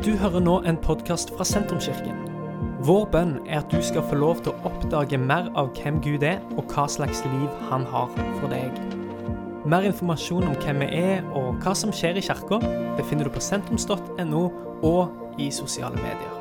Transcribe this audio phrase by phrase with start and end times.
[0.00, 2.22] Du hører nå en podkast fra Sentrumskirken.
[2.88, 6.24] Vår bønn er at du skal få lov til å oppdage mer av hvem Gud
[6.24, 8.08] er, og hva slags liv han har
[8.38, 8.78] for deg.
[9.68, 12.62] Mer informasjon om hvem vi er og hva som skjer i kirka,
[12.96, 14.42] befinner du på sentrums.no
[14.88, 16.32] og i sosiale medier.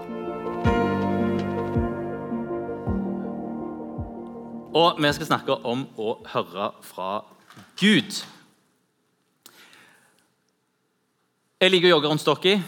[4.72, 7.14] Og vi skal snakke om å høre fra
[7.76, 8.24] Gud.
[11.60, 12.62] Jeg liker å jogge rundt Stokki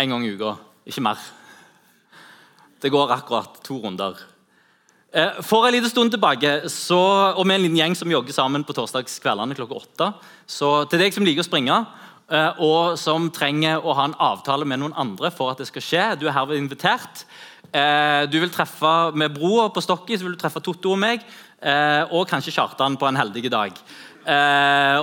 [0.00, 0.56] en gang i uka,
[0.88, 1.20] ikke mer.
[2.80, 4.16] Det går akkurat to runder.
[5.12, 7.00] Eh, For en liten stund tilbake, så,
[7.34, 10.12] og med en liten gjeng som jogger sammen på torsdagskveldene klokka åtte
[10.46, 11.78] Så til deg som liker å springe,
[12.30, 15.82] eh, og som trenger å ha en avtale med noen andre for at det skal
[15.82, 17.24] skje, du er herved invitert.
[17.72, 21.20] Eh, Du vil treffe med broa på Stokki, så vil du treffe Totto og meg,
[22.10, 23.72] og kanskje Kjartan på en heldig dag.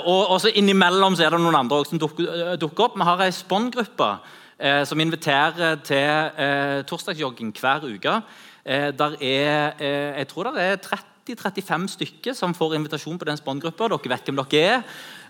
[0.09, 2.98] Og også Innimellom så er det noen andre som dukker, opp.
[2.98, 4.18] Vi har ei sponsgruppe
[4.60, 5.98] eh, som inviterer til
[6.44, 8.22] eh, torsdagsjogging hver uke.
[8.66, 13.38] Eh, der er, eh, jeg tror det er 30-35 stykker som får invitasjon på den
[13.38, 13.88] sponsgruppa.
[13.88, 14.81] Dere vet hvem dere er.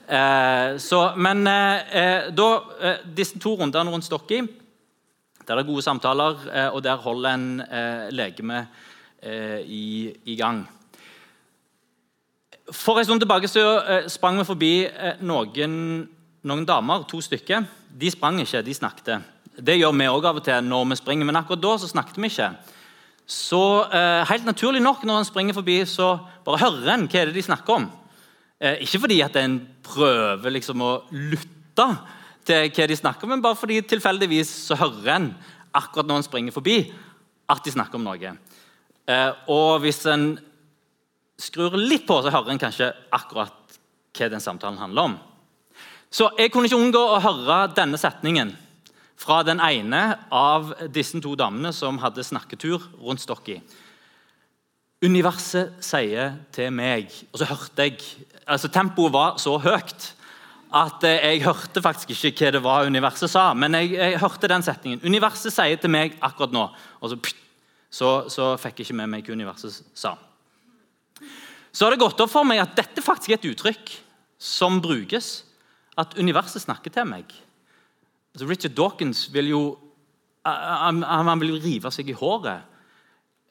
[0.07, 2.47] Eh, så, men eh, da,
[3.03, 4.41] disse to rundene rundt Stokki,
[5.47, 7.61] der er gode samtaler, og der holder en
[8.11, 8.67] legeme
[9.63, 10.67] i, i gang.
[12.71, 13.63] For en stund tilbake så
[14.11, 14.71] sprang vi forbi
[15.23, 15.77] noen,
[16.43, 17.63] noen damer, to stykker.
[17.97, 19.23] De sprang ikke, de snakket.
[19.57, 22.19] Det gjør vi òg av og til når vi springer, men akkurat da så snakket
[22.21, 22.49] vi ikke.
[23.27, 26.13] Så eh, helt naturlig nok, når en springer forbi, så
[26.45, 27.87] bare hører en hva er det de snakker om.
[28.61, 31.87] Eh, ikke fordi at en prøver liksom å lytte
[32.47, 35.31] til hva de snakker om, men bare fordi tilfeldigvis så hører en
[35.75, 36.77] akkurat når en springer forbi,
[37.49, 38.35] at de snakker om noe.
[39.07, 40.29] Eh, og hvis en
[41.37, 43.79] skrur litt på, så hører en kanskje akkurat
[44.17, 45.17] hva den samtalen handler om.
[46.09, 48.53] Så jeg kunne ikke unngå å høre denne setningen
[49.17, 53.57] fra den ene av disse to damene som hadde snakketur rundt Stokki.
[55.03, 57.99] Universet sier til meg Og så hørte jeg
[58.49, 60.13] altså Tempoet var så høyt
[60.73, 63.53] at jeg hørte faktisk ikke hva det var universet sa.
[63.55, 64.99] Men jeg, jeg hørte den setningen.
[64.99, 66.65] Universet sier til meg akkurat nå.
[66.99, 67.19] Og så,
[67.87, 70.17] så, så fikk jeg ikke med meg hva universet sa.
[71.71, 73.93] Så har det gått opp for meg at dette faktisk er et uttrykk
[74.43, 75.46] som brukes.
[75.97, 77.31] At universet snakker til meg.
[78.35, 79.61] Altså Richard Dawkins vil jo
[80.47, 82.61] han, han vil rive seg i håret.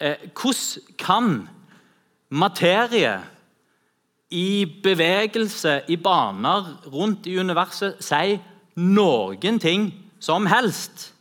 [0.00, 1.48] Eh, hvordan kan
[2.28, 3.16] materie
[4.30, 8.38] i bevegelse, i baner rundt i universet, si
[8.76, 9.90] noen ting
[10.20, 11.12] som helst?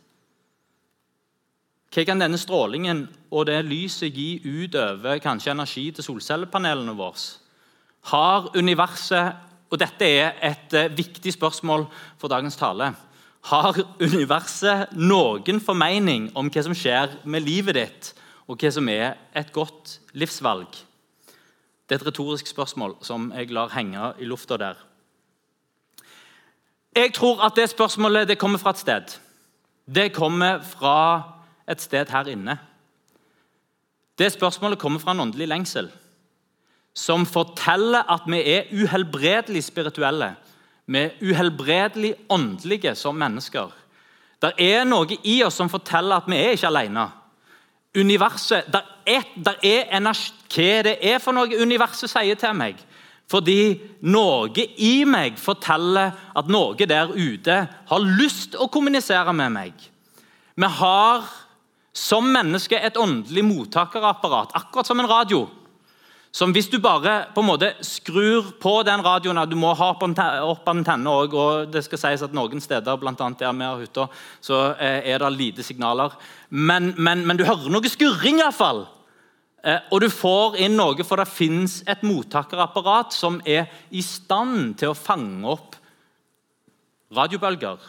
[1.92, 7.22] Hva kan denne strålingen og det lyset gi utover kanskje energi til solcellepanelene våre?
[8.12, 9.32] Har universet
[9.70, 11.86] Og dette er et eh, viktig spørsmål
[12.20, 12.92] for dagens tale.
[13.50, 18.12] Har universet noen formening om hva som skjer med livet ditt,
[18.46, 20.70] og hva som er et godt livsvalg?
[21.86, 24.78] Det er et retorisk spørsmål som jeg lar henge i lufta der.
[26.96, 29.18] Jeg tror at det spørsmålet det kommer fra et sted.
[29.86, 31.22] Det kommer fra
[31.68, 32.58] et sted her inne.
[34.18, 35.90] Det spørsmålet kommer fra en åndelig lengsel
[36.96, 40.32] som forteller at vi er uhelbredelig spirituelle.
[40.86, 43.68] Vi er uhelbredelig åndelige som mennesker.
[44.42, 47.06] Det er noe i oss som forteller at vi er ikke alene.
[47.96, 52.78] Universet, der er, der er energi, Hva det er for noe universet sier til meg?
[53.28, 53.76] Fordi
[54.06, 57.56] noe i meg forteller at noe der ute
[57.90, 59.74] har lyst å kommunisere med meg.
[60.56, 61.26] Vi har
[61.96, 65.46] som menneske et åndelig mottakerapparat, akkurat som en radio.
[66.36, 70.68] Som hvis du bare på en måte skrur på den radioen Du må ha opp
[70.68, 73.14] antenne òg, og det skal sies at noen steder, bl.a.
[73.16, 74.04] der vi har hytta,
[74.44, 76.12] så eh, er det lite signaler.
[76.50, 78.84] Men, men, men du hører noe skurring, iallfall.
[79.64, 84.76] Eh, og du får inn noe, for det fins et mottakerapparat som er i stand
[84.82, 85.80] til å fange opp
[87.16, 87.80] radiobølger.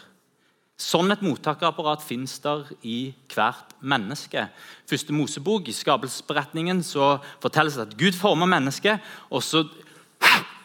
[0.78, 4.44] Sånn et mottakerapparat fins der i hvert menneske.
[4.86, 9.02] Første Mosebok, I skapelsesberetningen så fortelles det at Gud former mennesket.
[9.28, 9.64] og så,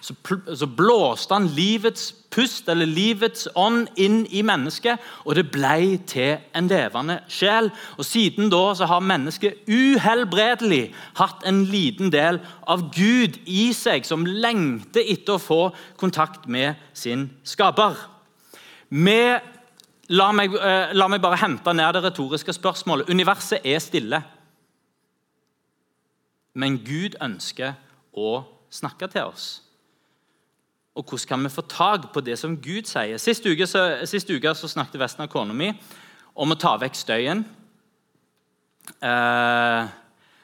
[0.06, 0.14] så,
[0.54, 6.38] så, blåste han livets pust, eller livets ånd, inn i mennesket, og det ble til
[6.54, 7.72] en levende sjel.
[7.98, 12.38] Og Siden da så har mennesket uhelbredelig hatt en liten del
[12.70, 15.62] av Gud i seg, som lengter etter å få
[15.98, 17.98] kontakt med sin skaper.
[18.94, 19.42] Med
[20.12, 23.10] La meg, eh, la meg, bare hente ned det retoriske spørsmålet.
[23.10, 24.24] Universet er stille.
[26.54, 27.78] Men Gud ønsker
[28.14, 29.62] å snakke til oss.
[30.96, 33.18] Og hvordan kan vi få tak på det som Gud sier?
[33.18, 35.72] Sist uke så, sist uke så snakket Vesten av kona mi
[36.36, 37.46] om å ta vekk støyen.
[39.02, 39.88] Eh,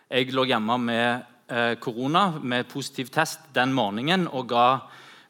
[0.09, 4.65] jeg lå hjemme med eh, korona med positiv test den morgenen og ga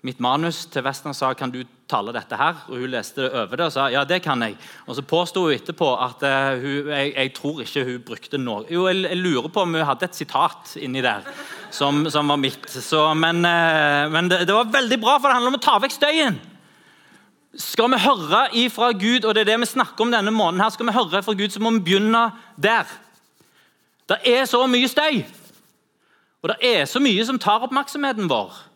[0.06, 1.60] mitt manus til Western sa kan du
[1.90, 2.62] tale dette her.
[2.69, 4.56] Og Hun leste det over det og sa ja, det kan jeg.
[4.88, 8.66] Og Så påsto hun etterpå at uh, hun, jeg, jeg, tror ikke hun brukte noe
[8.72, 11.25] Jo, jeg, jeg, lurer på om hun hadde et sitat inni der
[11.72, 12.69] som, som var mitt.
[12.69, 15.75] Så, men, uh, men det, det, var veldig bra, for det handler om å ta
[15.84, 16.40] vekk støyen.
[17.60, 20.72] Skal vi høre ifra Gud, og det er det vi snakker om denne måneden, her,
[20.72, 22.30] skal vi høre fra Gud, så må vi begynne
[22.62, 22.88] der.
[24.10, 25.24] Det er så mye støy,
[26.42, 28.69] og det er så mye som tar oppmerksomheten vår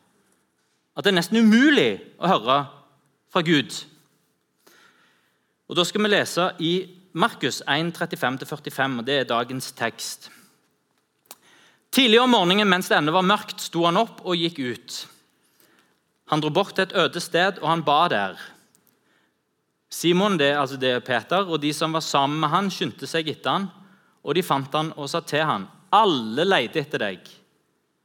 [0.93, 2.59] at det er nesten umulig å høre
[3.33, 3.73] fra Gud.
[5.69, 6.73] Og Da skal vi lese i
[7.13, 10.29] Markus 1, 35-45, og det er dagens tekst.
[11.93, 14.95] Tidlig om morgenen mens det ennå var mørkt, sto han opp og gikk ut.
[16.33, 18.39] Han dro bort til et øde sted, og han ba der.
[19.93, 23.29] Simon, det, altså det er Peter, og de som var sammen med han, skyndte seg
[23.29, 23.67] etter han,
[24.25, 27.29] og de fant han og sa til han, alle leide etter deg.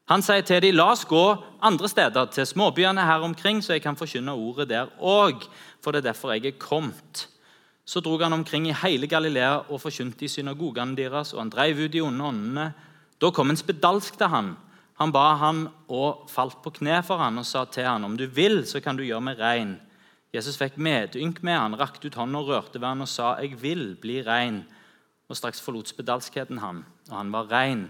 [0.09, 1.23] Han sier til dem, la oss gå
[1.61, 5.45] andre steder, til småbyene her omkring, så jeg kan forkynne ordet der òg,
[5.85, 7.27] for det er derfor jeg er kommet.
[7.85, 11.85] Så drog han omkring i hele Galilea og forkynte i synagogene deres, og han drev
[11.85, 12.71] ut de onde åndene.
[13.21, 14.55] Da kom en spedalsk til han.
[14.99, 18.27] Han ba han og falt på kne for han og sa til han, om du
[18.27, 19.77] vil, så kan du gjøre meg rein.
[20.35, 23.61] Jesus fikk medynk med han, rakte ut hånden og rørte ved han og sa, jeg
[23.61, 24.63] vil bli rein.
[25.29, 27.89] Og straks forlot spedalskheten han, og han var rein.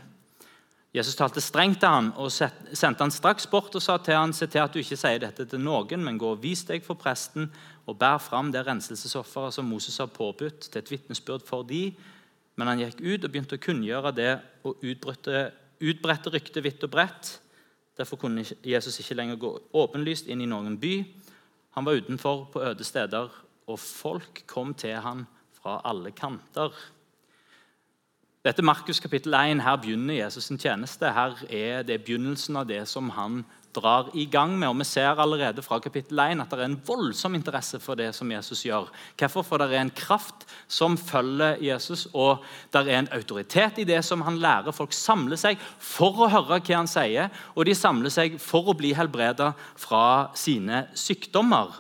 [0.99, 4.49] Jesus talte strengt til ham og sendte han straks bort og sa til ham, se
[4.51, 7.47] til at du ikke sier dette til noen, men gå og vis deg for presten
[7.87, 11.93] og bær fram det renselsesofferet som Moses har påbudt, til et vitnesbyrd for de.
[12.59, 14.33] Men han gikk ut og begynte å kunngjøre det
[14.67, 17.37] og utbredte ryktet vidt og bredt.
[17.99, 20.97] Derfor kunne Jesus ikke lenger gå åpenlyst inn i noen by.
[21.79, 23.31] Han var utenfor på øde steder,
[23.71, 26.75] og folk kom til ham fra alle kanter.
[28.47, 31.11] Dette Markus kapittel 1, Her begynner Jesus' sin tjeneste.
[31.11, 33.41] Her er det begynnelsen av det som han
[33.75, 34.69] drar i gang med.
[34.69, 38.15] Og Vi ser allerede fra kapittel 1 at det er en voldsom interesse for det
[38.15, 38.87] som Jesus gjør.
[39.19, 39.43] Hvorfor?
[39.43, 44.05] For det er en kraft som følger Jesus, og det er en autoritet i det
[44.05, 44.71] som han lærer.
[44.71, 48.79] Folk samler seg for å høre hva han sier, og de samler seg for å
[48.79, 51.75] bli helbreda fra sine sykdommer.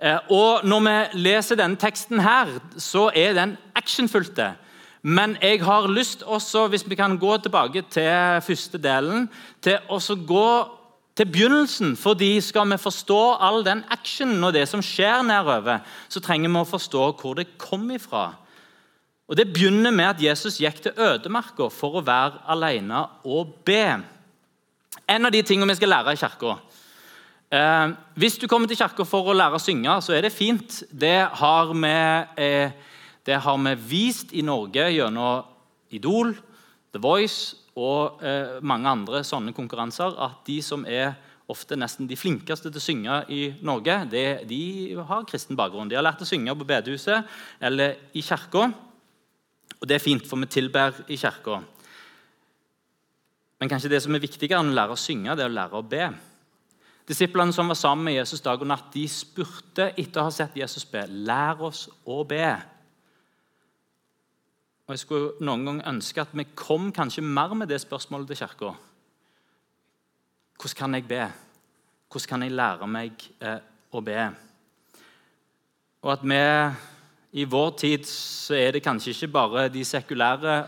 [0.00, 4.54] Eh, og Når vi leser denne teksten, her, så er den actionfylte.
[5.02, 9.30] Men jeg har lyst også, hvis vi kan gå tilbake til første delen,
[9.62, 10.50] til å gå
[11.16, 11.96] til begynnelsen.
[11.96, 16.56] fordi skal vi forstå all den actionen og det som skjer nedover, så trenger vi
[16.56, 18.34] å forstå hvor det kom ifra.
[19.28, 24.00] Og Det begynner med at Jesus gikk til ødemarka for å være alene og be.
[25.08, 26.56] En av de tingene vi skal lære i kirka
[27.52, 30.82] eh, Hvis du kommer til kirka for å lære å synge, så er det fint.
[30.90, 31.94] Det har vi
[32.42, 32.72] eh,
[33.30, 35.46] det har vi vist i Norge gjennom
[35.94, 36.32] Idol,
[36.90, 41.12] The Voice og eh, mange andre sånne konkurranser at de som er
[41.50, 44.62] ofte nesten de flinkeste til å synge i Norge, det, de
[45.06, 45.90] har kristen bakgrunn.
[45.90, 47.26] De har lært å synge på bedehuset
[47.62, 48.68] eller i kirka.
[49.78, 51.60] Og det er fint, for vi tilber i kirka.
[53.60, 55.78] Men kanskje det som er viktigere enn å lære å synge, det er å lære
[55.78, 56.10] å be.
[57.10, 60.58] Disiplene som var sammen med Jesus dag og natt, de spurte etter å ha sett
[60.58, 61.06] Jesus be.
[61.26, 62.54] Lær oss å be.
[64.90, 68.40] Og Jeg skulle noen gang ønske at vi kom kanskje mer med det spørsmålet til
[68.40, 68.72] Kirka.
[70.58, 71.20] Hvordan kan jeg be?
[72.10, 73.60] Hvordan kan jeg lære meg eh,
[73.94, 74.24] å be?
[76.02, 76.40] Og at vi
[77.38, 80.58] i vår tid så er det kanskje ikke bare de sekulære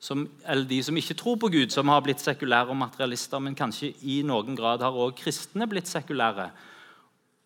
[0.00, 3.54] som, eller de som ikke tror på Gud, som har blitt sekulære og materialister, men
[3.54, 6.48] kanskje i noen grad har også kristne blitt sekulære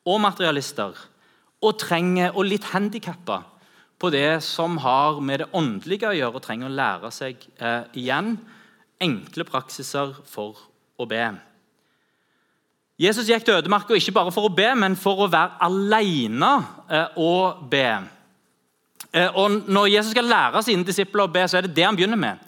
[0.07, 1.07] og materialister
[1.59, 3.43] og trenger, og litt handikappa
[3.99, 7.85] på det som har med det åndelige å gjøre, og trenger å lære seg eh,
[7.99, 8.37] igjen
[9.03, 10.59] enkle praksiser for
[10.99, 11.25] å be.
[12.99, 16.53] Jesus gikk til ødemarka ikke bare for å be, men for å være alene
[16.91, 17.91] eh, og be.
[19.13, 21.99] Eh, og Når Jesus skal lære sine disipler å be, så er det det han
[21.99, 22.45] begynner med.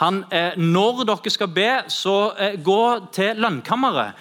[0.00, 4.16] Han, eh, når dere skal be, så eh, gå til lønnkammeret.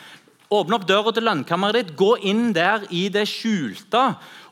[0.50, 4.01] Åpne opp døra til lønnkammeret ditt, gå inn der i det skjulte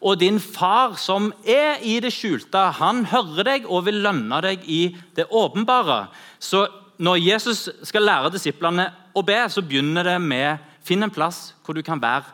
[0.01, 4.65] og din far som er i det skjulte, han hører deg og vil lønne deg
[4.69, 4.81] i
[5.17, 6.07] det åpenbare.
[6.39, 6.67] Så
[7.01, 11.77] når Jesus skal lære disiplene å be, så begynner det med finn en plass hvor
[11.77, 12.29] du kan være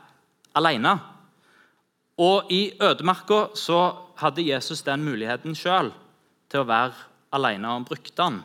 [0.59, 0.97] alene.
[2.19, 3.85] Og i ødemarka så
[4.19, 5.89] hadde Jesus den muligheten sjøl
[6.51, 6.93] til å være
[7.33, 8.41] alene, og brukte den.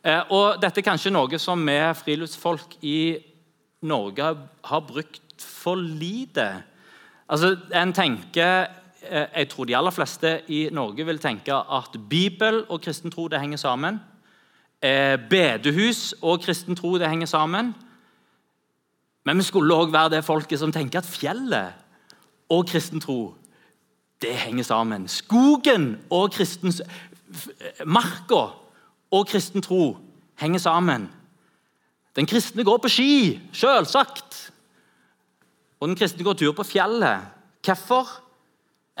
[0.00, 3.00] Eh, og dette er kanskje noe som vi friluftsfolk i
[3.82, 6.62] Norge har brukt for lite.
[7.28, 8.66] Altså, en tenker,
[9.02, 13.28] eh, Jeg tror de aller fleste i Norge vil tenke at Bibel og kristen tro
[13.28, 14.00] henger sammen.
[14.82, 17.74] Eh, bedehus og kristen tro henger sammen.
[19.24, 21.72] Men vi skulle òg være det folket som tenker at fjellet
[22.48, 23.34] og kristen tro
[24.22, 25.08] det henger sammen.
[25.08, 26.72] Skogen og kristen
[27.86, 28.50] Marka
[29.10, 29.96] og kristen tro
[30.40, 31.10] henger sammen.
[32.16, 33.12] Den kristne går på ski,
[33.54, 34.40] selvsagt.
[35.80, 37.30] Og den kristne går tur på fjellet.
[37.64, 38.08] Hvorfor?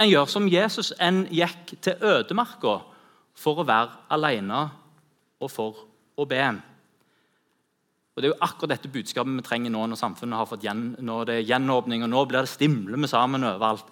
[0.00, 0.92] En gjør som Jesus.
[1.00, 2.78] En gikk til ødemarka
[3.40, 4.62] for å være alene
[5.40, 5.84] og for
[6.16, 6.44] å be.
[8.14, 10.96] Og Det er jo akkurat dette budskapet vi trenger nå når samfunnet har fått gjen,
[11.00, 13.86] når det er gjenåpning, og nå blir det stimle med sammen overalt.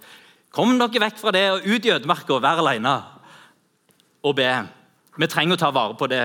[0.53, 2.97] Kom dere vekk fra det og ut i ødemarka og vær alene
[4.25, 4.51] og be.
[5.19, 6.21] Vi trenger å ta vare på det.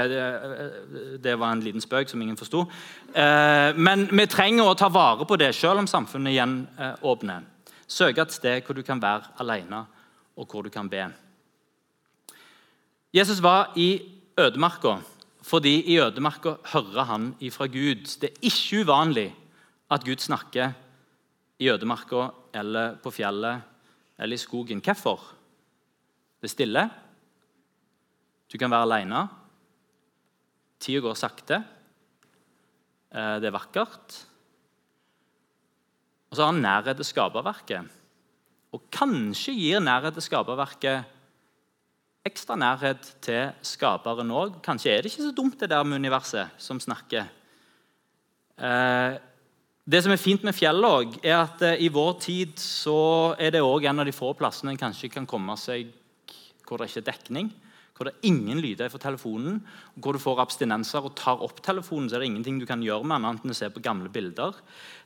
[1.24, 2.62] Det var en liten spøk som ingen forsto.
[3.10, 7.42] Eh, men vi trenger å ta vare på det selv om samfunnet igjen eh, åpner.
[7.90, 9.84] Søke et sted hvor du kan være alene,
[10.38, 11.08] og hvor du kan be.
[13.14, 13.98] Jesus var i
[14.38, 15.00] ødemarka
[15.44, 18.06] fordi i ødemarka hører han ifra Gud.
[18.22, 19.28] Det er ikke uvanlig
[19.92, 20.72] at Gud snakker
[21.60, 23.66] i ødemarka eller på fjellet
[24.20, 24.80] eller i skogen.
[24.80, 25.20] Hvorfor?
[26.40, 26.86] Det er stille.
[28.53, 29.24] Du kan være alene.
[30.77, 31.57] Tida går sakte.
[33.10, 34.19] Eh, det er vakkert.
[36.29, 37.95] Og så har han nærhet til skaperverket.
[38.74, 41.10] Og kanskje gir nærhet til skaperverket
[42.24, 44.62] ekstra nærhet til skaperen òg.
[44.63, 47.25] Kanskje er det ikke så dumt, det der med universet som snakker.
[48.53, 49.17] Eh,
[49.83, 53.57] det som er fint med fjellet, òg, er at eh, i vår tid så er
[53.57, 55.89] det òg en av de få plassene en kanskje kan komme seg
[56.63, 57.51] hvor det ikke er dekning
[57.94, 59.60] hvor det er ingen lyder fra telefonen,
[59.96, 63.06] hvor du får abstinenser og tar opp telefonen, så er det ingenting du kan gjøre
[63.06, 64.58] med annet enn å se på gamle bilder.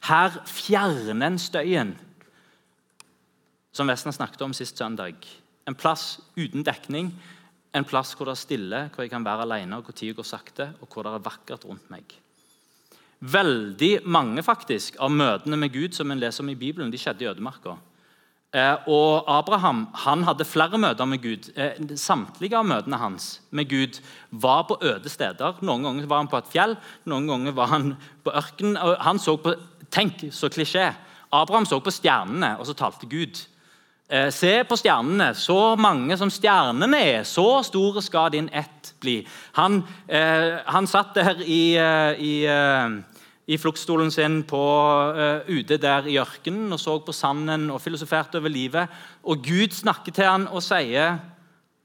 [0.08, 1.96] Her fjerner en støyen,
[3.76, 5.20] som Vestnes snakket om sist søndag.
[5.68, 7.12] En plass uten dekning,
[7.76, 10.72] en plass hvor det er stille, hvor jeg kan være alene, hvor tida går sakte,
[10.82, 12.16] og hvor det er vakkert rundt meg.
[13.20, 17.26] Veldig mange faktisk, av møtene med Gud som en leser om i Bibelen, de skjedde
[17.26, 17.76] i ødemarka.
[18.58, 21.50] Eh, og Abraham han hadde flere møter med Gud.
[21.56, 24.00] Eh, samtlige av møtene hans med Gud
[24.32, 25.60] var på øde steder.
[25.62, 27.92] Noen ganger var han på et fjell, noen ganger var han
[28.26, 28.80] på ørkenen.
[29.06, 29.56] Han så på,
[29.94, 30.90] Tenk så klisjé.
[31.32, 33.38] Abraham så på stjernene, og så talte Gud.
[34.10, 35.30] Eh, se på stjernene.
[35.36, 39.22] Så mange som stjernene er, så store skal din ett bli.
[39.54, 39.84] Han,
[40.66, 41.78] han satt der i,
[42.18, 42.34] i
[43.48, 44.60] i fluktstolen sin på,
[45.16, 48.92] uh, ute der i ørkenen og så på sanden og filosoferte over livet.
[49.24, 51.22] Og Gud snakker til han og sier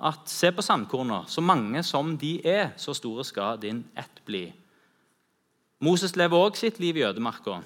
[0.02, 1.22] at se på sandkorna.
[1.30, 4.48] Så mange som de er, så store skal din ett bli.
[5.82, 7.60] Moses lever også sitt liv i ødemarka.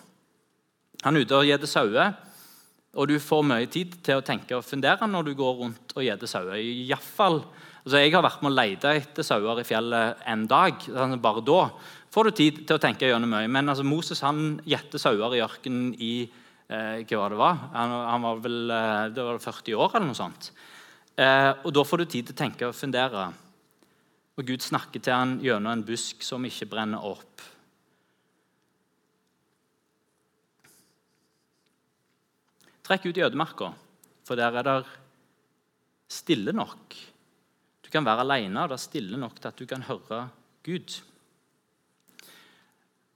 [1.05, 2.15] Han er ute og gjeter sauer.
[2.97, 6.05] Og du får mye tid til å tenke og fundere når du går rundt og
[6.05, 6.61] gjeter sauer.
[7.87, 10.81] Altså, jeg har vært med å lete etter sauer i fjellet en dag.
[11.23, 11.71] bare da
[12.11, 13.47] får du tid til å tenke gjennom mye.
[13.47, 18.27] Men altså, Moses han gjette sauer i ørkenen i eh, hva det var han, han
[18.27, 20.51] var vel eh, det var 40 år, eller noe sånt.
[21.15, 23.31] Eh, og Da får du tid til å tenke og fundere.
[24.35, 27.49] Og Gud snakker til han gjennom en busk som ikke brenner opp.
[32.83, 33.71] Trekk ut i ødemarka,
[34.27, 34.81] for der er det
[36.11, 37.15] stille nok.
[37.97, 40.27] Kan være alene, og det er stille nok til at du kan høre
[40.67, 40.99] Gud.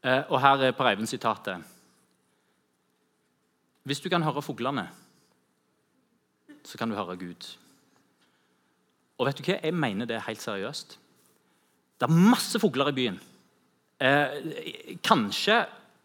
[0.01, 1.67] Eh, og her er Per Eivind-sitatet.
[3.85, 4.87] Hvis du kan høre fuglene,
[6.65, 7.49] så kan du høre Gud.
[9.19, 9.59] Og vet du hva?
[9.61, 10.97] Jeg mener det helt seriøst.
[12.01, 13.21] Det er masse fugler i byen.
[14.01, 15.59] Eh, kanskje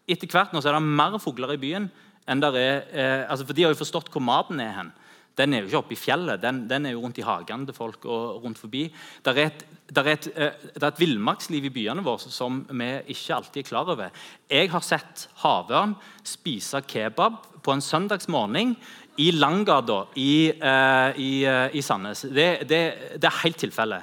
[0.06, 1.88] etter hvert nå så er det mer fugler i byen
[2.28, 4.92] enn der er eh, altså For de har jo forstått hvor maten er hen.
[5.36, 7.76] Den er jo ikke oppe i fjellet, den, den er jo rundt i hagene til
[7.76, 8.86] folk og rundt forbi.
[9.24, 13.68] Det er et, et, eh, et villmarksliv i byene våre som vi ikke alltid er
[13.68, 14.22] klar over.
[14.48, 18.76] Jeg har sett havørn spise kebab på en søndagsmorgen
[19.20, 22.26] i Langgata i, uh, i, uh, i Sandnes.
[22.28, 22.80] Det, det,
[23.16, 24.02] det, er helt tilfelle.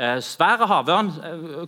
[0.00, 1.10] Uh, svære havørn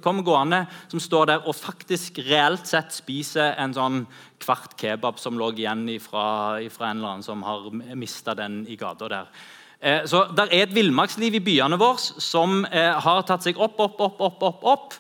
[0.01, 4.05] kommer gående som står der og faktisk reelt sett spiser en sånn
[4.41, 9.11] kvart kebab som lå igjen fra en eller annen som har mista den i gata
[9.13, 9.29] der.
[9.83, 13.81] Eh, så Det er et villmarksliv i byene våre som eh, har tatt seg opp,
[13.81, 14.21] opp, opp.
[14.21, 14.95] opp, opp, opp.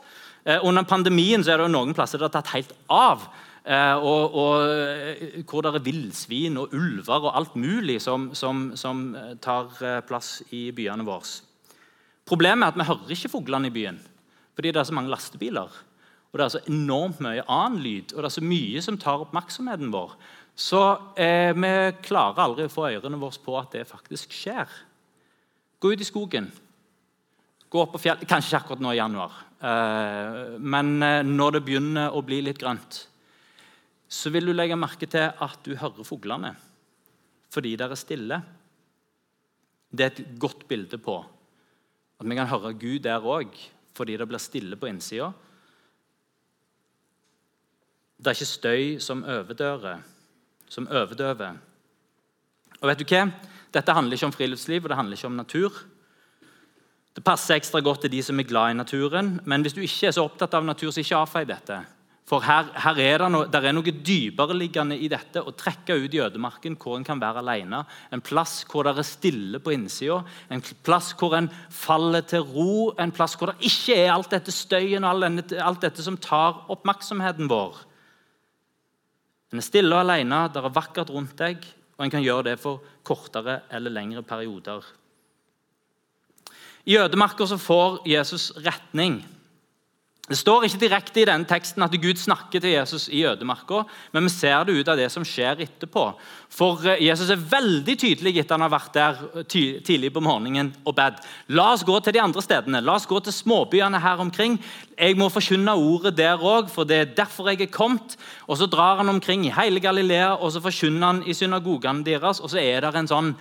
[0.45, 3.31] Eh, under pandemien så er det noen plasser det har tatt helt av.
[3.63, 9.05] Og, og Hvor det er villsvin og ulver og alt mulig som, som, som
[9.39, 11.52] tar plass i byene våre.
[12.29, 14.01] Problemet er at vi hører ikke fuglene i byen
[14.53, 15.73] fordi det er så mange lastebiler.
[16.33, 19.23] Og det er så enormt mye annen lyd, og det er så mye som tar
[19.25, 20.15] oppmerksomheten vår.
[20.57, 20.81] Så
[21.21, 21.73] eh, vi
[22.05, 24.69] klarer aldri å få ørene våre på at det faktisk skjer.
[25.81, 26.51] Gå ut i skogen.
[27.73, 28.29] Gå opp på fjellet.
[28.29, 32.61] Kanskje ikke akkurat nå i januar, eh, men eh, når det begynner å bli litt
[32.61, 33.03] grønt,
[34.13, 36.53] så vil du legge merke til at du hører fuglene
[37.53, 38.37] fordi det er stille.
[39.93, 41.19] Det er et godt bilde på
[42.23, 43.51] at vi kan høre Gud der òg,
[43.95, 45.33] fordi det blir stille på innsida.
[48.19, 50.03] Det er ikke støy som overdører,
[50.73, 51.57] Som overdøver.
[52.81, 53.27] Og vet du hva?
[53.75, 55.73] Dette handler ikke om friluftsliv og det handler ikke om natur.
[57.13, 60.07] Det passer ekstra godt til de som er glad i naturen, men hvis du ikke
[60.09, 61.83] er så opptatt av natur, så ikke avfei dette.
[62.29, 66.21] For her, her er det, noe, er noe dypereliggende i dette å trekke ut i
[66.23, 67.83] ødemarken hvor en kan være alene.
[68.15, 72.93] En plass hvor det er stille på innsida, en plass hvor en faller til ro.
[73.03, 75.27] En plass hvor det ikke er alt dette støyen og
[75.59, 77.83] alt dette som tar oppmerksomheten vår.
[79.53, 81.67] En er stille og alene, det er vakkert rundt deg,
[81.99, 84.87] og en kan gjøre det for kortere eller lengre perioder.
[86.89, 89.21] I ødemarka får Jesus retning.
[90.31, 93.81] Det står ikke direkte i denne teksten at Gud snakker til Jesus i ødemarka,
[94.15, 96.05] men vi ser det ut av det som skjer etterpå.
[96.47, 99.49] For eh, Jesus er veldig tydelig etter han har vært der eh,
[99.83, 101.19] tidlig på morgenen og bedt.
[101.51, 104.61] La oss gå til de andre stedene, la oss gå til småbyene her omkring.
[104.95, 108.15] Jeg må forkynne ordet der òg, for det er derfor jeg er kommet.
[108.47, 112.39] Og Så drar han omkring i hele Galilea og så forkynner han i synagogene deres.
[112.39, 113.35] og så er det en sånn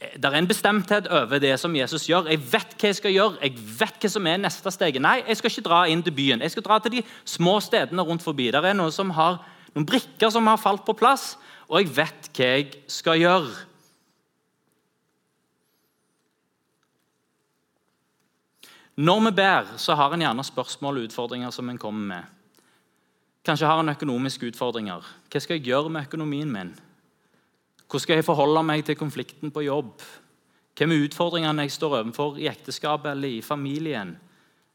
[0.00, 2.30] det er en bestemthet over det som Jesus gjør.
[2.32, 4.96] Jeg vet hva jeg skal gjøre, jeg vet hva som er neste steg.
[4.96, 6.40] Nei, jeg skal ikke dra inn til byen.
[6.40, 8.48] Jeg skal dra til de små stedene rundt forbi.
[8.48, 9.42] Det er noe som har,
[9.74, 11.34] noen brikker som har falt på plass,
[11.68, 13.52] og jeg vet hva jeg skal gjøre.
[19.00, 22.36] Når vi ber, så har en gjerne spørsmål og utfordringer som en kommer med.
[23.44, 25.04] Kanskje har en økonomiske utfordringer.
[25.28, 26.72] Hva skal jeg gjøre med økonomien min?
[27.90, 30.02] Hvordan skal jeg forholde meg til konflikten på jobb?
[30.78, 34.12] Hvem er utfordringene jeg står overfor i ekteskapet eller i familien?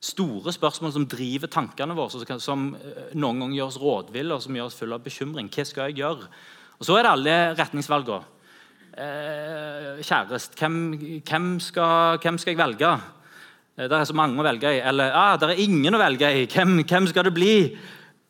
[0.04, 4.60] Store spørsmål som driver tankene våre, som eh, noen ganger gjør oss rådville og som
[4.60, 5.48] gjør oss fulle av bekymring.
[5.48, 6.28] Hva skal jeg gjøre?
[6.76, 8.28] Og Så er det alle retningsvalgene.
[8.96, 10.78] Eh, kjæreste, hvem,
[11.24, 12.92] hvem, skal, hvem, skal, jeg velge?
[13.78, 14.84] Eh, det er så mange å velge i.
[14.84, 16.46] Eller ah, det er ingen å velge i.
[16.52, 17.58] Hvem, hvem skal det bli?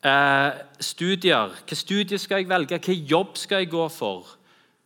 [0.06, 1.50] Eh, studier.
[1.58, 2.78] Hvilke studier skal jeg velge?
[2.78, 4.35] Hvilken jobb skal jeg gå for?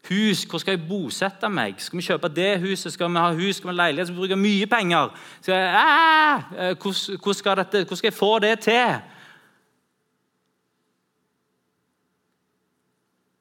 [0.09, 1.77] Hus, hvor skal jeg bosette meg?
[1.79, 2.93] Skal vi kjøpe det huset?
[2.93, 3.57] Skal vi ha hus?
[3.57, 4.09] Skal vi ha leilighet?
[4.09, 5.11] Skal vi bruke mye penger?
[5.41, 9.01] Skal jeg, ah, hvor, skal dette, hvor skal jeg få det til?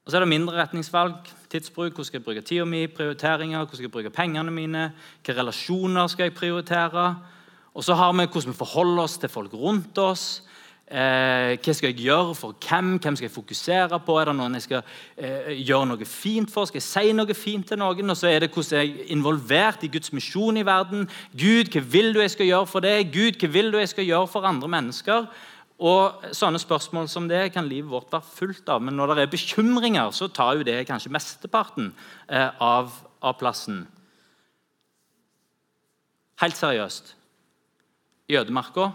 [0.05, 1.15] Og så er det mindre retningsvalg,
[1.49, 5.39] tidsbruk, hvordan skal jeg bruke tida mi, prioriteringer, hvordan skal jeg bruke pengene mine, hvilke
[5.39, 7.15] relasjoner skal jeg prioritere?
[7.73, 10.43] Og så har vi hvordan vi forholder oss til folk rundt oss.
[10.89, 12.95] Eh, hva skal jeg gjøre for hvem?
[12.97, 14.15] Hvem skal jeg fokusere på?
[14.17, 14.79] Er det noen jeg skal
[15.21, 16.65] eh, gjøre noe fint for?
[16.65, 18.09] Skal jeg si noe fint til noen?
[18.09, 21.05] Og så er det hvordan jeg er involvert i Guds misjon i verden.
[21.37, 23.11] Gud, hva vil du jeg skal gjøre for deg?
[23.13, 25.27] Gud, hva vil du jeg skal gjøre for andre mennesker?
[25.79, 28.81] Og Sånne spørsmål som det kan livet vårt være fullt av.
[28.81, 31.91] Men når det er bekymringer, så tar jo det kanskje mesteparten
[32.25, 33.83] eh, av, av plassen.
[36.41, 37.13] Helt seriøst.
[38.29, 38.89] I ødemarka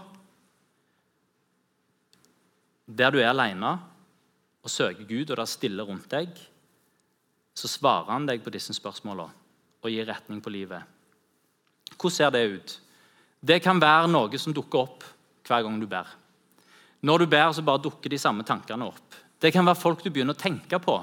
[2.85, 3.75] der du er alene
[4.65, 6.29] og søker Gud, og det er stille rundt deg,
[7.55, 9.43] så svarer han deg på disse spørsmålene
[9.85, 10.81] og gir retning på livet.
[11.95, 12.71] Hvordan ser det ut?
[13.45, 15.05] Det kan være noe som dukker opp
[15.45, 16.07] hver gang du ber.
[17.05, 19.19] Når du ber, så bare dukker de samme tankene opp.
[19.37, 20.97] Det kan være folk du begynner å tenke på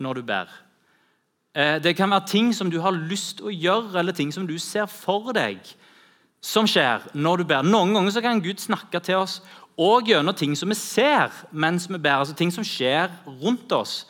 [0.00, 0.48] når du ber.
[1.52, 4.46] Eh, det kan være ting som du har lyst til å gjøre, eller ting som
[4.48, 5.60] du ser for deg
[6.42, 7.66] som skjer når du ber.
[7.66, 9.40] Noen ganger kan Gud snakke til oss
[9.80, 13.10] og gjennom ting som vi ser mens vi bærer, altså ting som skjer
[13.42, 14.02] rundt oss.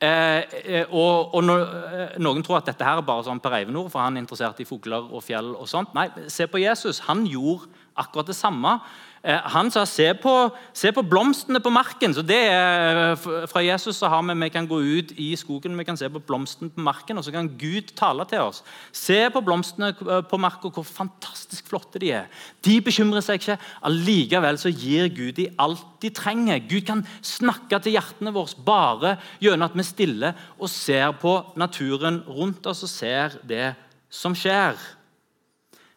[0.00, 1.64] Eh, eh og, og når,
[1.98, 4.60] eh, Noen tror at dette her er bare sånn Per Eivenord, for han er interessert
[4.62, 5.54] i fugler og fjell.
[5.56, 5.94] og sånt.
[5.94, 7.02] Nei, se på Jesus.
[7.10, 7.66] Han gjorde
[7.98, 8.78] akkurat det samme.
[9.26, 10.32] Eh, han sa se på,
[10.76, 12.14] se på, blomstene på marken.
[12.14, 13.16] Så det er,
[13.50, 16.22] Fra Jesus så har vi vi kan gå ut i skogen vi kan se på
[16.22, 18.62] blomstene på marken, og så kan Gud tale til oss.
[18.92, 22.28] Se på blomstene på marken, hvor fantastisk flotte de er.
[22.64, 23.58] De bekymrer seg ikke.
[23.82, 26.62] Allikevel så gir Gud dem alt de trenger.
[26.68, 32.22] Gud kan snakke til hjertene våre bare gjennom at vi stiller og ser på naturen
[32.26, 33.74] rundt oss og ser det
[34.08, 34.78] som skjer.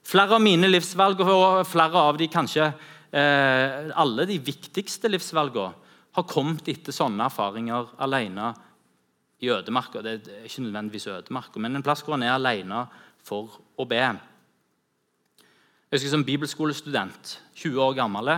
[0.01, 5.77] Flere av mine livsvalg, og flere av de kanskje eh, alle de viktigste livsvalgene
[6.17, 8.51] har kommet etter sånne erfaringer alene
[9.41, 10.01] i ødemarka.
[10.03, 12.83] Det er ikke nødvendigvis ødemarka, men en plass hvor en er alene
[13.23, 14.01] for å be.
[15.91, 18.33] Jeg husker Som bibelskolestudent, 20 år gammel,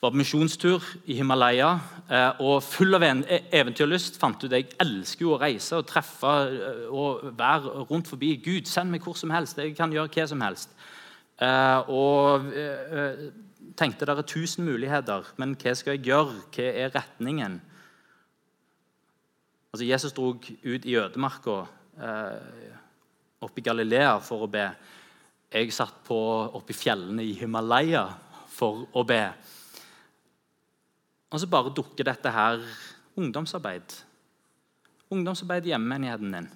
[0.00, 1.72] var på misjonstur i Himalaya
[2.06, 4.18] eh, og full av e- eventyrlyst.
[4.18, 8.36] fant ut Jeg elsker jo å reise og treffe eh, og være rundt forbi.
[8.36, 9.58] Gud, send meg hvor som helst.
[9.58, 10.70] Jeg kan gjøre hva som helst.
[11.42, 12.46] Eh, og
[13.78, 16.38] tenkte det er tusen muligheter, men hva skal jeg gjøre?
[16.54, 17.60] Hva er retningen?
[19.72, 21.60] Altså, Jesus dro ut i ødemarka
[23.42, 24.64] oppe i Galilea for å be.
[25.50, 26.16] Jeg satt på
[26.54, 28.06] oppe i fjellene i Himalaya
[28.50, 29.22] for å be.
[31.28, 32.62] Og så bare dukker dette her
[33.18, 33.96] ungdomsarbeid.
[35.12, 36.48] Ungdomsarbeid i hjemmemenigheten din.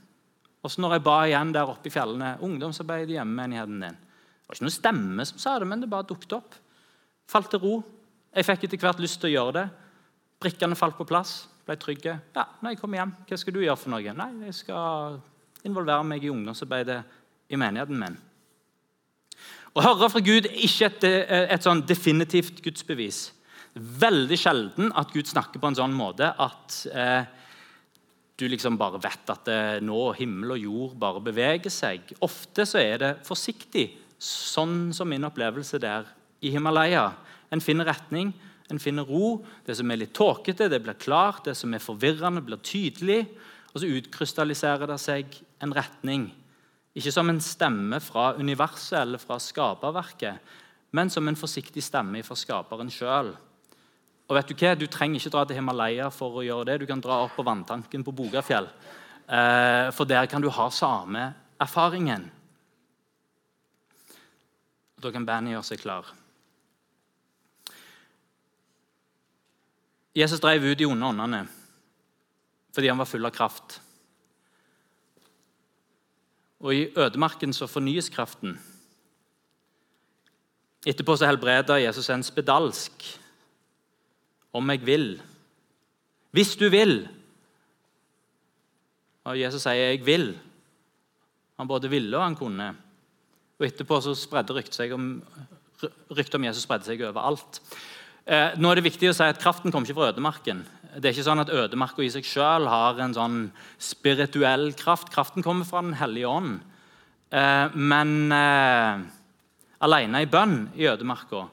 [0.62, 3.96] Og så når jeg ba igjen der oppe i fjellene ungdomsarbeid i hjemmemenigheten din.
[3.98, 6.56] Det var ikke noen stemme som sa det, men det bare dukket opp.
[7.28, 7.78] Falt til ro.
[8.32, 9.66] Jeg fikk etter hvert lyst til å gjøre det.
[10.42, 11.42] Brikkene falt på plass.
[11.66, 12.16] Ble trygge.
[12.34, 14.14] Ja, når jeg kommer hjem, hva skal du gjøre for noe?
[14.18, 15.20] Nei, jeg skal
[15.68, 17.02] involvere meg i ungdomsarbeidet
[17.52, 18.16] i menigheten min.
[19.72, 21.06] Å høre fra Gud er ikke et,
[21.54, 23.28] et sånn definitivt gudsbevis.
[23.72, 27.24] Veldig sjelden at Gud snakker på en sånn måte at eh,
[28.36, 32.12] du liksom bare vet at det, eh, nå himmel og jord bare beveger seg.
[32.24, 33.86] Ofte så er det forsiktig,
[34.22, 36.08] sånn som min opplevelse der
[36.44, 37.10] i Himalaya.
[37.52, 38.32] En finner retning,
[38.70, 39.38] en finner ro.
[39.66, 41.44] Det som er litt tåkete, det blir klart.
[41.48, 43.24] Det som er forvirrende, blir tydelig.
[43.72, 46.28] Og så utkrystalliserer det seg en retning.
[46.92, 50.52] Ikke som en stemme fra universet eller fra skaperverket,
[50.92, 53.32] men som en forsiktig stemme fra skaperen sjøl.
[54.32, 54.72] Og vet Du hva?
[54.72, 56.78] Du trenger ikke dra til Himalaya for å gjøre det.
[56.80, 58.64] Du kan dra opp på vanntanken på Bogafjell.
[59.28, 61.26] Eh, for der kan du ha samme
[61.60, 62.24] erfaringen.
[64.96, 66.08] Da kan bandet gjøre seg klar.
[70.16, 71.46] Jesus drev ut de onde åndene
[72.72, 73.74] fordi han var full av kraft.
[76.64, 78.54] Og i ødemarken så fornyes kraften.
[80.88, 83.04] Etterpå så helbreder Jesus en spedalsk
[84.52, 85.06] om jeg vil.
[86.32, 87.08] Hvis du vil.
[89.24, 90.38] Og Jesus sier 'jeg vil'.
[91.58, 92.74] Han både ville og han kunne.
[93.60, 95.22] Og Etterpå så spredde ryktet om,
[96.10, 97.60] ryktet om Jesus spredde seg overalt.
[98.26, 100.64] Eh, nå er det viktig å si at Kraften kom ikke fra ødemarken.
[100.96, 103.38] Det er ikke sånn at Ødemarka i seg selv har en sånn
[103.78, 105.10] spirituell kraft.
[105.10, 106.60] Kraften kommer fra Den hellige ånd.
[107.32, 109.00] Eh, men eh,
[109.80, 111.46] alene i bønn i ødemarka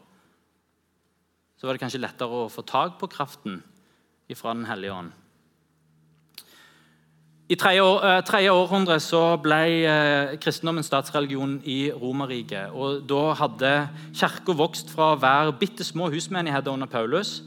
[1.59, 3.59] så var det kanskje lettere å få tak på kraften
[4.37, 5.11] fra Den hellige ånd.
[7.49, 12.69] I tredje, år, eh, århundre så ble eh, kristendommen statsreligion i Romerriket.
[12.69, 13.71] Og da hadde
[14.13, 17.41] kirka vokst fra å være bitte små husmenigheter under Paulus,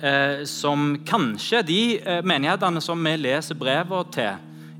[0.00, 1.82] eh, som kanskje de
[2.22, 4.38] menighetene som vi leser brevene til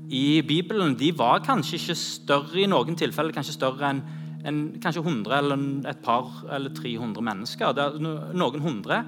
[0.09, 4.01] i Bibelen, de var kanskje ikke større i noen tilfeller kanskje større enn
[4.45, 7.75] en, kanskje 100 eller et par eller 300 mennesker.
[7.77, 9.03] Det er noen hundre.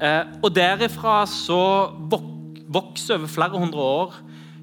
[0.00, 1.60] Eh, og derifra så
[2.68, 4.16] vokser over flere hundre år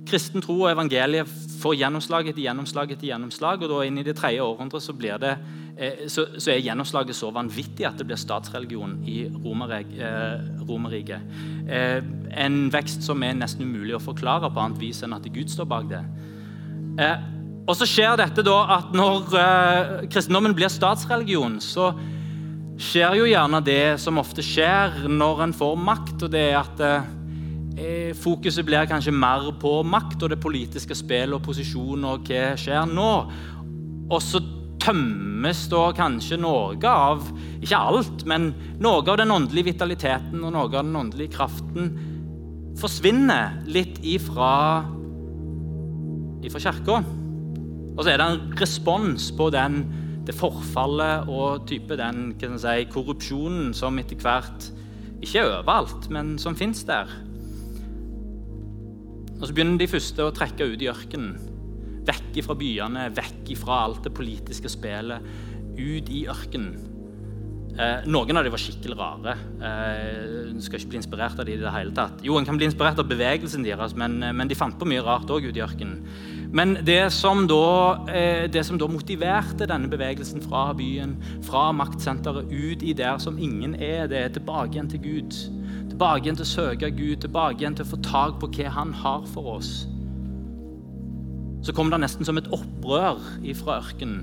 [0.03, 1.29] kristen tro og evangeliet
[1.62, 3.63] får gjennomslag etter gjennomslag etter gjennomslag.
[3.63, 5.34] Og da inn i det tredje århundret så, blir det,
[5.77, 11.32] eh, så, så, er gjennomslaget så vanvittig at det blir statsreligion i eh, Romerriket.
[12.43, 15.69] En vekst som er nesten umulig å forklare på annet vis enn at Gud står
[15.71, 16.03] bak det.
[17.63, 21.93] Eh, og så skjer dette da at Når eh, kristendommen blir statsreligion, så
[22.84, 26.23] skjer jo gjerne det som ofte skjer når en får makt.
[26.23, 31.34] og det er at eh, Fokuset blir kanskje mer på makt og det politiske spillet
[31.34, 33.13] og posisjon og hva skjer nå.
[34.12, 34.41] Og så
[34.84, 37.23] tømmes da kanskje noe av
[37.63, 38.52] Ikke alt, men
[38.84, 41.93] noe av den åndelige vitaliteten og noe av den åndelige kraften
[42.73, 44.84] forsvinner litt ifra,
[46.43, 47.04] ifra kirka.
[47.93, 49.84] Og så er det en respons på den,
[50.25, 54.69] det forfallet og type den si, korrupsjonen som etter hvert
[55.23, 57.12] ikke er overalt, men som fins der.
[59.39, 61.36] Og Så begynner de første å trekke ut i ørkenen.
[62.08, 65.23] Vekk fra byene, vekk fra alt det politiske spillet.
[65.75, 66.77] Ut i ørkenen.
[67.73, 69.34] Eh, noen av dem var skikkelig rare.
[69.58, 72.21] Eh, skal ikke bli inspirert av dem i det hele tatt.
[72.21, 75.03] Jo, En kan bli inspirert av bevegelsen deres, men, eh, men de fant på mye
[75.03, 76.06] rart òg ute i ørkenen.
[76.54, 82.52] Men det som, da, eh, det som da motiverte denne bevegelsen fra byen, fra maktsenteret,
[82.52, 85.39] ut i der som ingen er, det er tilbake igjen til Gud.
[85.89, 88.94] Tilbake igjen til å søke Gud, tilbake igjen til å få tak på hva Han
[88.94, 89.88] har for oss.
[91.63, 94.22] Så kom det nesten som et opprør ifra ørkenen.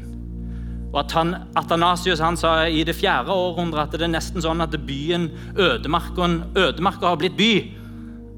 [0.92, 4.62] Og at han, Atanasius han sa i det fjerde århundret at det er nesten sånn
[4.62, 7.79] at byen ødemarka har blitt by.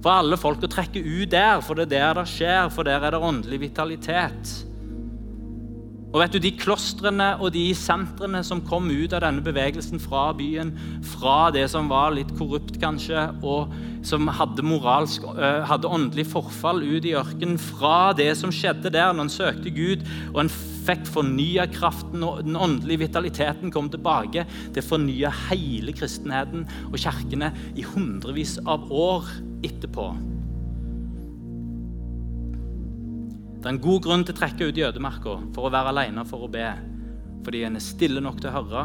[0.02, 3.04] For alle folk å trekke ut der, for det er der det skjer, for der
[3.06, 4.54] er det åndelig vitalitet.
[6.12, 10.26] Og vet du, De klostrene og de sentrene som kom ut av denne bevegelsen fra
[10.36, 10.74] byen,
[11.14, 13.72] fra det som var litt korrupt kanskje, og
[14.04, 15.24] som hadde, moralsk,
[15.68, 20.04] hadde åndelig forfall ut i ørkenen, fra det som skjedde der når en søkte Gud,
[20.34, 24.44] og en fikk fornya kraften, og den åndelige vitaliteten kom tilbake,
[24.74, 29.32] det fornya hele kristenheten og kirkene i hundrevis av år
[29.64, 30.10] etterpå.
[33.62, 36.42] Det er en god grunn til å trekke ut jødemerka for å være alene for
[36.42, 36.64] å be.
[37.46, 38.80] Fordi en er stille nok til å høre,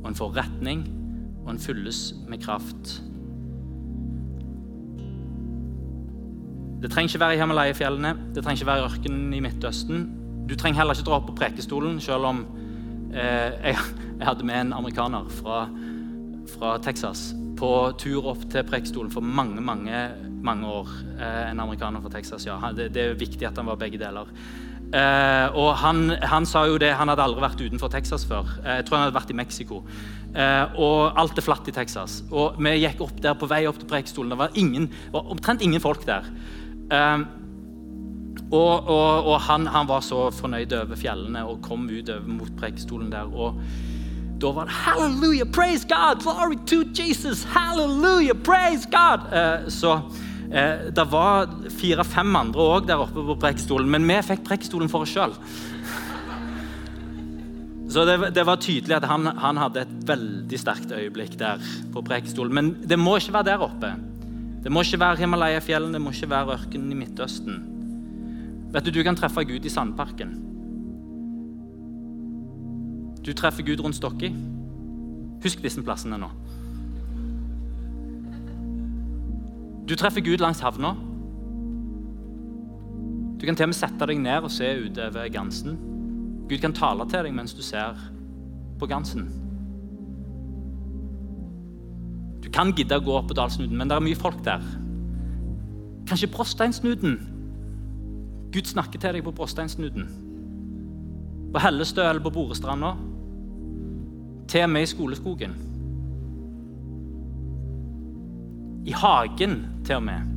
[0.00, 0.86] og en får retning,
[1.42, 2.94] og en fylles med kraft.
[6.80, 10.08] Det trenger ikke være i Himalaya-fjellene, det trenger ikke være i ørkenen i Midtøsten.
[10.48, 12.40] Du trenger heller ikke dra opp på prekestolen, selv om
[13.12, 15.66] eh, jeg, jeg, hadde med en amerikaner fra,
[16.56, 20.06] fra Texas på tur opp til prekestolen for mange, mange
[20.46, 20.94] mange år.
[21.18, 22.56] Eh, en amerikaner fra Texas, ja.
[22.76, 24.30] Det, det, er viktig at han var begge deler.
[24.94, 28.46] Eh, og han, han, sa jo det, han hadde aldri vært utenfor Texas før.
[28.62, 29.80] Eh, jeg tror han hadde vært i Mexico.
[30.30, 32.20] Eh, og alt er flatt i Texas.
[32.30, 34.30] Og vi gikk opp der på vei opp til prekestolen.
[34.34, 36.30] Det var, ingen, var omtrent ingen folk der.
[38.46, 43.10] Og, og, og han, han, var så fornøyd over fjellene og kom utover mot prekestolen
[43.10, 43.26] der.
[43.34, 43.58] og
[44.36, 46.20] da var det 'Halleluja, praise God!
[46.20, 47.44] Glory to Jesus!
[47.44, 50.00] Halleluja, praise God!' Så
[50.50, 55.06] Eh, det var fire-fem andre òg der oppe på prekestolen, men vi fikk prekestolen for
[55.06, 55.34] oss sjøl.
[57.88, 61.62] Så det, det, var tydelig at han, han, hadde et veldig sterkt øyeblikk der
[61.94, 62.54] på prekestolen.
[62.54, 63.92] Men det må ikke være der oppe.
[64.64, 67.62] Det må ikke være Himalaya-fjellene, det må ikke være ørkenen i Midtøsten.
[68.74, 70.34] Vet Du du kan treffe Gud i Sandparken.
[73.26, 74.34] Du treffer Gud rundt Stokki.
[75.42, 76.28] Husk disse plassene nå.
[79.88, 80.94] Du treffer Gud langs havna.
[83.40, 85.76] Du kan til og med sette deg ned og se utover Gansen.
[86.48, 87.98] Gud kan tale til deg mens du ser
[88.80, 89.28] på Gansen.
[92.42, 94.62] Du kan gidde å gå opp på Dalsnuten, men det er mye folk der.
[96.06, 97.16] Kanskje Brosteinsnuten.
[98.54, 100.06] Gud snakker til deg på Brosteinsnuten.
[101.52, 102.94] På Hellestø eller på Borestranda.
[104.48, 105.56] Til og med i skoleskogen.
[108.86, 110.32] I hagen, til og med.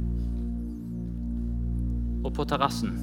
[2.26, 2.96] Og på terrassen.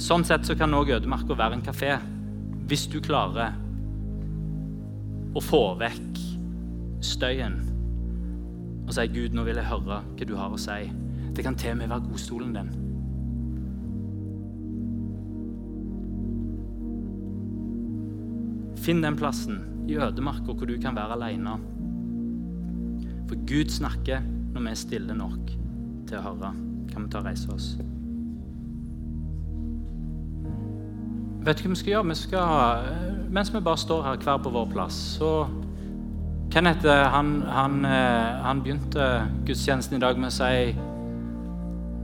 [0.00, 1.98] Sånn sett så kan òg ødemarka være en kafé,
[2.70, 3.52] hvis du klarer
[5.36, 6.22] å få vekk
[7.04, 7.60] støyen
[8.86, 10.90] og si 'Gud, nå vil jeg høre hva du har å si'.
[11.32, 12.72] Det kan til og med være godstolen din.
[18.76, 21.60] Finn den plassen i ødemarka hvor du kan være aleine.
[23.32, 24.20] For Gud snakker
[24.52, 25.52] når vi er stille nok
[26.04, 26.48] til å høre.
[26.90, 27.68] Kan vi ta og reise oss?
[31.40, 32.08] Vet du hva vi skal gjøre?
[32.10, 32.90] Vi skal,
[33.32, 35.30] mens vi bare står her hver på vår plass, så
[36.52, 39.06] Kenneth han, han, eh, han begynte
[39.48, 40.74] gudstjenesten i dag med å si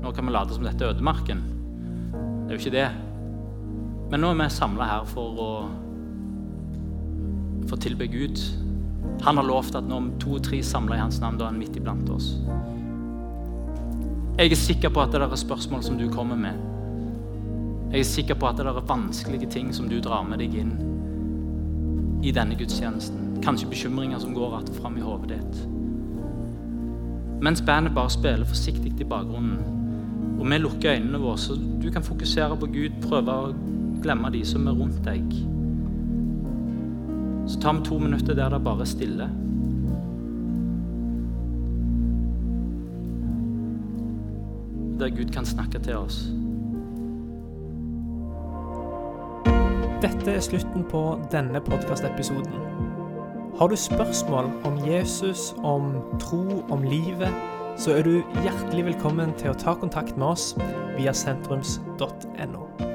[0.00, 1.42] Nå kan vi late som dette er ødemarken.
[2.46, 2.86] Det er jo ikke det.
[4.08, 5.50] Men nå er vi samla her for å,
[7.68, 8.40] for å Gud.
[9.22, 12.10] Han har lovt at når to-tre samler i hans navn, da er han midt iblant
[12.10, 12.32] oss.
[14.38, 16.54] Jeg er sikker på at det er spørsmål som du kommer med.
[17.92, 20.76] Jeg er sikker på at det er vanskelige ting som du drar med deg inn
[22.22, 23.40] i denne gudstjenesten.
[23.42, 25.60] Kanskje bekymringer som går rett og fram i hodet ditt.
[27.42, 29.58] Mens bandet bare spiller forsiktig i bakgrunnen,
[30.38, 33.54] og vi lukker øynene våre, så du kan fokusere på Gud, prøve å
[34.02, 35.24] glemme de som er rundt deg.
[37.48, 39.30] Så tar vi to minutter der det bare er stille.
[44.98, 46.26] Der Gud kan snakke til oss.
[50.02, 52.52] Dette er slutten på denne podkastepisoden.
[53.58, 57.32] Har du spørsmål om Jesus, om tro, om livet,
[57.76, 60.52] så er du hjertelig velkommen til å ta kontakt med oss
[60.98, 62.87] via sentrums.no.